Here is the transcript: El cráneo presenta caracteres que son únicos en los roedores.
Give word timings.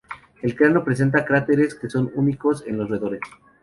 El 0.41 0.55
cráneo 0.55 0.83
presenta 0.83 1.23
caracteres 1.25 1.75
que 1.75 1.87
son 1.87 2.11
únicos 2.15 2.63
en 2.65 2.75
los 2.79 2.89
roedores. 2.89 3.21